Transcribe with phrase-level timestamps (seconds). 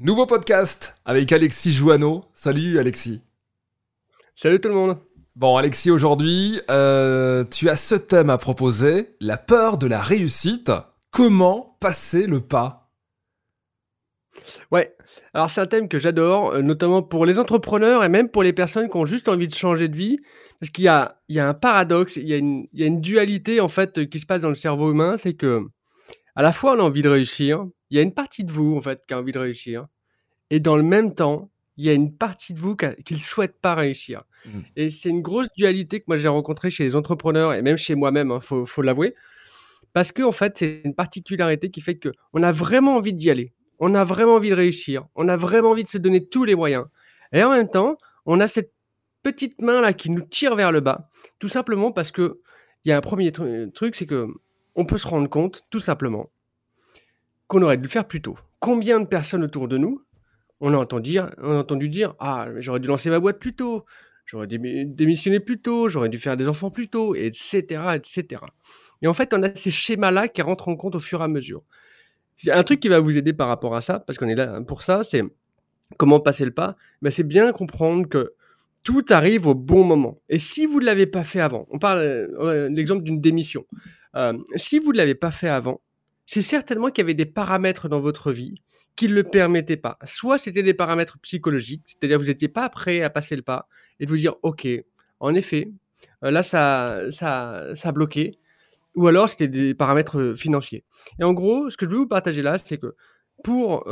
[0.00, 2.24] Nouveau podcast avec Alexis Jouanneau.
[2.32, 3.22] Salut Alexis.
[4.34, 4.98] Salut tout le monde.
[5.36, 10.72] Bon Alexis, aujourd'hui, euh, tu as ce thème à proposer, la peur de la réussite.
[11.12, 12.90] Comment passer le pas?
[14.72, 14.96] Ouais,
[15.32, 18.52] alors c'est un thème que j'adore, euh, notamment pour les entrepreneurs et même pour les
[18.52, 20.18] personnes qui ont juste envie de changer de vie.
[20.58, 22.82] Parce qu'il y a, il y a un paradoxe, il y a, une, il y
[22.82, 25.64] a une dualité en fait qui se passe dans le cerveau humain, c'est que
[26.36, 28.76] à la fois on a envie de réussir, il y a une partie de vous
[28.76, 29.86] en fait qui a envie de réussir,
[30.50, 33.60] et dans le même temps, il y a une partie de vous qui ne souhaite
[33.60, 34.22] pas réussir.
[34.46, 34.60] Mmh.
[34.76, 37.94] Et c'est une grosse dualité que moi j'ai rencontrée chez les entrepreneurs et même chez
[37.94, 39.14] moi-même, il hein, faut, faut l'avouer.
[39.92, 43.52] Parce que en fait, c'est une particularité qui fait qu'on a vraiment envie d'y aller.
[43.78, 45.06] On a vraiment envie de réussir.
[45.14, 46.84] On a vraiment envie de se donner tous les moyens.
[47.32, 47.96] Et en même temps,
[48.26, 48.72] on a cette
[49.22, 51.10] petite main là qui nous tire vers le bas.
[51.38, 52.40] Tout simplement parce que
[52.84, 54.28] il y a un premier truc, c'est que
[54.74, 56.30] on peut se rendre compte, tout simplement,
[57.46, 58.36] qu'on aurait dû le faire plus tôt.
[58.60, 60.02] Combien de personnes autour de nous,
[60.60, 63.84] on a entendu dire, Ah, j'aurais dû lancer ma boîte plus tôt,
[64.26, 67.94] j'aurais dû démissionner plus tôt, j'aurais dû faire des enfants plus tôt, etc.
[67.94, 68.42] etc.
[69.02, 71.28] Et en fait, on a ces schémas-là qui rentrent en compte au fur et à
[71.28, 71.62] mesure.
[72.48, 74.82] Un truc qui va vous aider par rapport à ça, parce qu'on est là pour
[74.82, 75.22] ça, c'est
[75.98, 76.76] comment passer le pas.
[77.02, 78.32] Ben, c'est bien comprendre que
[78.82, 80.20] tout arrive au bon moment.
[80.28, 83.66] Et si vous ne l'avez pas fait avant, on parle euh, l'exemple d'une démission.
[84.56, 85.80] Si vous ne l'avez pas fait avant,
[86.26, 88.62] c'est certainement qu'il y avait des paramètres dans votre vie
[88.96, 89.98] qui ne le permettaient pas.
[90.04, 94.06] Soit c'était des paramètres psychologiques, c'est-à-dire vous n'étiez pas prêt à passer le pas et
[94.06, 94.66] de vous dire, OK,
[95.20, 95.72] en effet,
[96.22, 98.38] euh, là, ça, ça, ça a bloqué.
[98.94, 100.84] Ou alors c'était des paramètres financiers.
[101.18, 102.94] Et en gros, ce que je veux vous partager là, c'est que
[103.42, 103.84] pour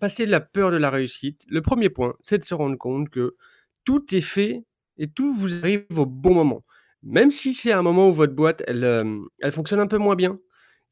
[0.00, 3.08] passer de la peur de la réussite, le premier point, c'est de se rendre compte
[3.08, 3.36] que
[3.84, 4.64] tout est fait
[4.98, 6.64] et tout vous arrive au bon moment.
[7.06, 10.16] Même si c'est un moment où votre boîte, elle, euh, elle fonctionne un peu moins
[10.16, 10.38] bien,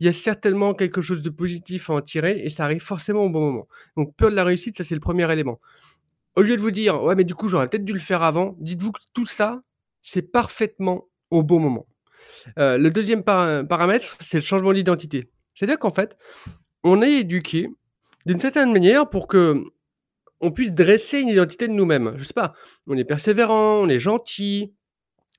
[0.01, 3.25] il y a certainement quelque chose de positif à en tirer et ça arrive forcément
[3.25, 3.69] au bon moment.
[3.97, 5.61] Donc, peur de la réussite, ça c'est le premier élément.
[6.37, 8.57] Au lieu de vous dire, ouais, mais du coup, j'aurais peut-être dû le faire avant,
[8.59, 9.63] dites-vous que tout ça,
[10.03, 11.87] c'est parfaitement au bon moment.
[12.59, 15.31] Euh, le deuxième paramètre, c'est le changement d'identité.
[15.55, 16.17] C'est-à-dire qu'en fait,
[16.83, 17.69] on est éduqué
[18.27, 19.63] d'une certaine manière pour que
[20.41, 22.15] on puisse dresser une identité de nous-mêmes.
[22.19, 22.53] Je sais pas,
[22.87, 24.75] on est persévérant, on est gentil,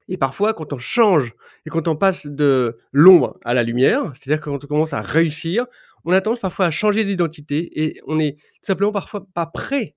[0.08, 1.34] et parfois, quand on change
[1.66, 5.66] et quand on passe de l'ombre à la lumière, c'est-à-dire quand on commence à réussir,
[6.04, 9.96] on a tendance parfois à changer d'identité et on est tout simplement parfois pas prêt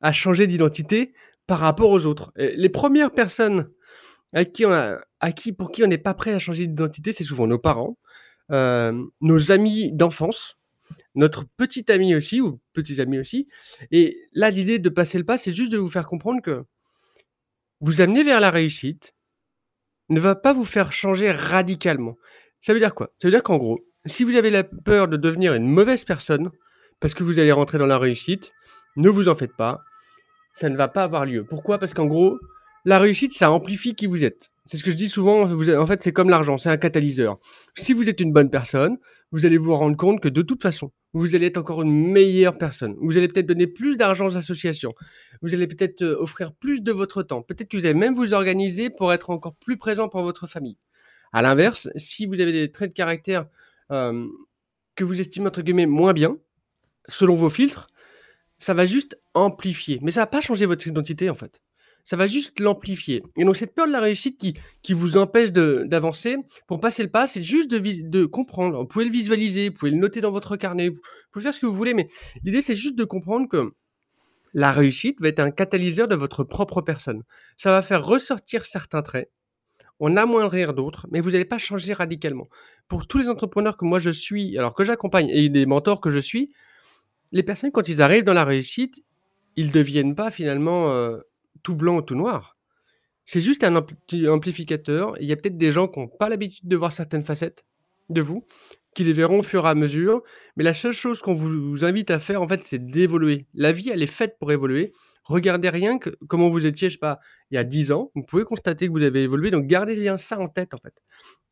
[0.00, 1.12] à changer d'identité
[1.46, 2.32] par rapport aux autres.
[2.36, 3.70] les premières personnes
[4.32, 7.46] à qui à qui, pour qui on n'est pas prêt à changer d'identité, c'est souvent
[7.46, 7.98] nos parents,
[8.52, 10.56] euh, nos amis d'enfance,
[11.14, 13.48] notre petit ami aussi, ou petits amis aussi.
[13.90, 16.64] Et là, l'idée de passer le pas, c'est juste de vous faire comprendre que
[17.80, 19.14] vous amenez vers la réussite,
[20.10, 22.16] ne va pas vous faire changer radicalement.
[22.60, 23.10] Ça veut dire quoi?
[23.18, 26.50] Ça veut dire qu'en gros, si vous avez la peur de devenir une mauvaise personne,
[27.00, 28.52] parce que vous allez rentrer dans la réussite,
[28.96, 29.80] ne vous en faites pas.
[30.52, 31.44] Ça ne va pas avoir lieu.
[31.44, 31.78] Pourquoi?
[31.78, 32.38] Parce qu'en gros,
[32.84, 34.50] la réussite, ça amplifie qui vous êtes.
[34.66, 35.50] C'est ce que je dis souvent.
[35.50, 37.38] En fait, c'est comme l'argent, c'est un catalyseur.
[37.76, 38.98] Si vous êtes une bonne personne,
[39.32, 42.56] vous allez vous rendre compte que de toute façon, vous allez être encore une meilleure
[42.56, 42.96] personne.
[43.00, 44.94] Vous allez peut-être donner plus d'argent aux associations.
[45.42, 47.42] Vous allez peut-être euh, offrir plus de votre temps.
[47.42, 50.78] Peut-être que vous allez même vous organiser pour être encore plus présent pour votre famille.
[51.32, 53.46] À l'inverse, si vous avez des traits de caractère
[53.88, 56.36] que vous estimez entre guillemets moins bien,
[57.08, 57.88] selon vos filtres,
[58.58, 59.98] ça va juste amplifier.
[60.02, 61.60] Mais ça va pas changer votre identité en fait
[62.04, 63.22] ça va juste l'amplifier.
[63.36, 67.10] Et donc cette peur de la réussite qui, qui vous empêche d'avancer, pour passer le
[67.10, 67.78] pas, c'est juste de,
[68.08, 68.78] de comprendre.
[68.80, 70.98] Vous pouvez le visualiser, vous pouvez le noter dans votre carnet, vous
[71.32, 72.08] pouvez faire ce que vous voulez, mais
[72.44, 73.72] l'idée c'est juste de comprendre que
[74.52, 77.22] la réussite va être un catalyseur de votre propre personne.
[77.56, 79.30] Ça va faire ressortir certains traits,
[80.00, 82.48] on amoindrir d'autres, mais vous n'allez pas changer radicalement.
[82.88, 86.10] Pour tous les entrepreneurs que moi je suis, alors que j'accompagne, et des mentors que
[86.10, 86.52] je suis,
[87.32, 89.04] les personnes, quand ils arrivent dans la réussite,
[89.56, 91.18] ils ne deviennent pas finalement euh,
[91.62, 92.56] tout blanc ou tout noir.
[93.24, 95.14] C'est juste un amplificateur.
[95.20, 97.64] Il y a peut-être des gens qui n'ont pas l'habitude de voir certaines facettes
[98.08, 98.44] de vous,
[98.94, 100.22] qui les verront au fur et à mesure.
[100.56, 103.46] Mais la seule chose qu'on vous, invite à faire, en fait, c'est d'évoluer.
[103.54, 104.92] La vie, elle est faite pour évoluer.
[105.24, 107.20] Regardez rien que comment vous étiez, je sais pas,
[107.50, 108.10] il y a 10 ans.
[108.16, 109.52] Vous pouvez constater que vous avez évolué.
[109.52, 110.94] Donc, gardez bien ça en tête, en fait.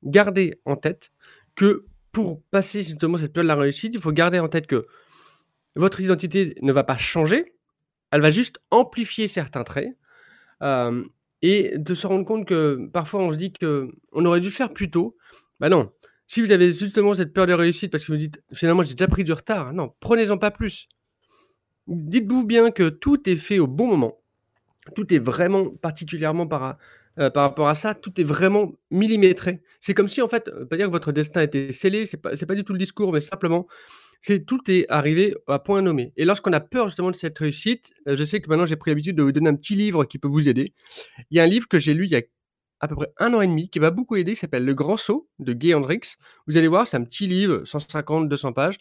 [0.02, 1.12] Gardez en tête
[1.54, 4.87] que pour passer justement cette période de la réussite, il faut garder en tête que
[5.76, 7.54] votre identité ne va pas changer,
[8.10, 9.96] elle va juste amplifier certains traits
[10.62, 11.05] euh,
[11.43, 14.72] et de se rendre compte que parfois on se dit que on aurait dû faire
[14.72, 15.16] plus tôt.
[15.60, 15.93] Bah non.
[16.26, 19.08] Si vous avez justement cette peur de réussite parce que vous dites finalement j'ai déjà
[19.08, 20.88] pris du retard, non, prenez-en pas plus.
[21.87, 24.19] Dites-vous bien que tout est fait au bon moment.
[24.94, 26.76] Tout est vraiment particulièrement par,
[27.19, 29.62] euh, rapport à ça, tout est vraiment millimétré.
[29.81, 32.54] C'est comme si en fait, pas dire que votre destin était scellé, c'est pas, pas
[32.54, 33.66] du tout le discours, mais simplement
[34.20, 36.12] c'est tout est arrivé à point nommé.
[36.16, 38.90] Et lorsqu'on a peur justement de cette réussite, euh, je sais que maintenant j'ai pris
[38.90, 40.74] l'habitude de vous donner un petit livre qui peut vous aider.
[41.30, 42.22] Il y a un livre que j'ai lu il y a
[42.80, 44.96] à peu près un an et demi qui va beaucoup aider, qui s'appelle Le Grand
[44.96, 46.16] Saut de Gay Hendricks.
[46.46, 48.78] Vous allez voir, c'est un petit livre, 150-200 pages,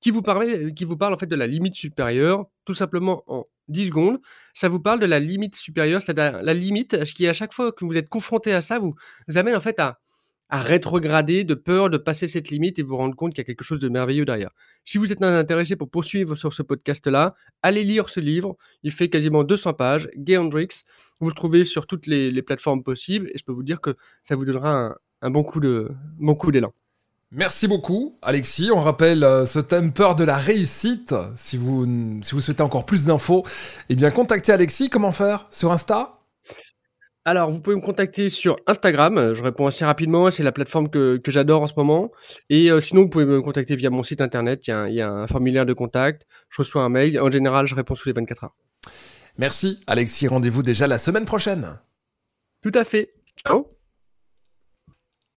[0.00, 3.46] qui vous, parle, qui vous parle en fait de la limite supérieure, tout simplement en
[3.68, 4.20] 10 secondes.
[4.54, 7.84] Ça vous parle de la limite supérieure, c'est-à-dire la limite qui, à chaque fois que
[7.84, 8.94] vous êtes confronté à ça, vous,
[9.28, 9.98] vous amène en fait à,
[10.50, 13.44] à rétrograder de peur de passer cette limite et vous rendre compte qu'il y a
[13.44, 14.50] quelque chose de merveilleux derrière.
[14.84, 18.56] Si vous êtes intéressé pour poursuivre sur ce podcast-là, allez lire ce livre.
[18.82, 20.08] Il fait quasiment 200 pages.
[20.16, 20.68] Gay Hendrix.
[21.20, 24.34] Vous le trouvez sur toutes les, plateformes possibles et je peux vous dire que ça
[24.34, 25.88] vous donnera un, bon coup de
[26.18, 26.72] bon coup d'élan.
[27.30, 28.70] Merci beaucoup, Alexis.
[28.74, 31.14] On rappelle euh, ce thème peur de la réussite.
[31.36, 31.86] Si vous,
[32.22, 33.44] si vous souhaitez encore plus d'infos,
[33.88, 34.90] eh bien, contactez Alexis.
[34.90, 35.46] Comment faire?
[35.50, 36.19] Sur Insta?
[37.26, 39.18] Alors, vous pouvez me contacter sur Instagram.
[39.18, 40.30] Euh, je réponds assez rapidement.
[40.30, 42.10] C'est la plateforme que, j'adore en ce moment.
[42.48, 44.66] Et euh, sinon, vous pouvez me contacter via mon site internet.
[44.66, 46.26] Il y, a un, formulaire de contact.
[46.48, 47.20] Je reçois un mail.
[47.20, 48.56] En général, je réponds sous les 24 heures.
[49.38, 50.28] Merci, Alexis.
[50.28, 51.78] Rendez-vous déjà la semaine prochaine.
[52.62, 53.12] Tout à fait.
[53.46, 53.66] Ciao.